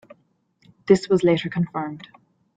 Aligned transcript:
This 0.87 1.07
was 1.09 1.23
later 1.23 1.47
confirmed. 1.49 2.07